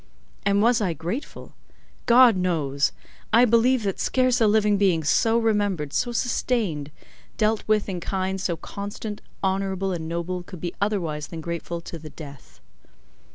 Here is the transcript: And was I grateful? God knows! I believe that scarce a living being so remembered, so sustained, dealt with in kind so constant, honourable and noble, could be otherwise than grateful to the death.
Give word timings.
And 0.47 0.63
was 0.63 0.81
I 0.81 0.93
grateful? 0.93 1.53
God 2.07 2.35
knows! 2.35 2.91
I 3.31 3.45
believe 3.45 3.83
that 3.83 3.99
scarce 3.99 4.41
a 4.41 4.47
living 4.47 4.75
being 4.77 5.03
so 5.03 5.37
remembered, 5.37 5.93
so 5.93 6.11
sustained, 6.11 6.89
dealt 7.37 7.63
with 7.67 7.87
in 7.87 7.99
kind 7.99 8.41
so 8.41 8.57
constant, 8.57 9.21
honourable 9.43 9.91
and 9.91 10.09
noble, 10.09 10.41
could 10.41 10.59
be 10.59 10.73
otherwise 10.81 11.27
than 11.27 11.39
grateful 11.39 11.81
to 11.81 11.99
the 11.99 12.09
death. 12.09 12.59